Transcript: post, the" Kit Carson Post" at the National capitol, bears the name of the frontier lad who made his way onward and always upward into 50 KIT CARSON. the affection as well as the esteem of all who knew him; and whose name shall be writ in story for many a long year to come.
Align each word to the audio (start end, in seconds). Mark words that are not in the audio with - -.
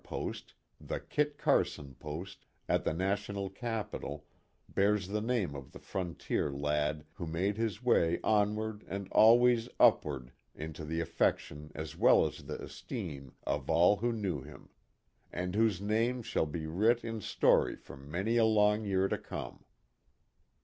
post, 0.03 0.55
the" 0.79 0.99
Kit 1.15 1.37
Carson 1.37 1.93
Post" 1.93 2.47
at 2.67 2.83
the 2.83 2.91
National 2.91 3.51
capitol, 3.51 4.25
bears 4.67 5.09
the 5.09 5.21
name 5.21 5.53
of 5.53 5.73
the 5.73 5.79
frontier 5.79 6.51
lad 6.51 7.05
who 7.13 7.27
made 7.27 7.55
his 7.55 7.83
way 7.83 8.19
onward 8.23 8.83
and 8.87 9.07
always 9.11 9.69
upward 9.79 10.31
into 10.55 10.81
50 10.81 10.81
KIT 10.81 10.81
CARSON. 10.81 10.89
the 10.89 10.99
affection 11.01 11.71
as 11.75 11.95
well 11.95 12.25
as 12.25 12.45
the 12.47 12.59
esteem 12.63 13.35
of 13.43 13.69
all 13.69 13.97
who 13.97 14.11
knew 14.11 14.41
him; 14.41 14.69
and 15.31 15.53
whose 15.53 15.79
name 15.79 16.23
shall 16.23 16.47
be 16.47 16.65
writ 16.65 17.05
in 17.05 17.21
story 17.21 17.75
for 17.75 17.95
many 17.95 18.37
a 18.37 18.43
long 18.45 18.83
year 18.83 19.07
to 19.07 19.19
come. 19.19 19.63